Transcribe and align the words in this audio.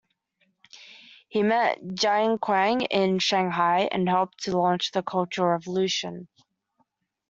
He 1.29 1.43
met 1.43 1.79
Jiang 1.83 2.39
Qing 2.39 2.87
in 2.89 3.19
Shanghai 3.19 3.87
and 3.91 4.09
helped 4.09 4.45
to 4.45 4.57
launch 4.57 4.89
the 4.93 5.03
Cultural 5.03 5.49
Revolution. 5.51 6.27